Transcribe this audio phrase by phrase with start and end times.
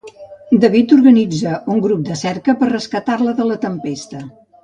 [0.61, 4.27] David organitza un grup de cerca per rescatar-la de la tempesta.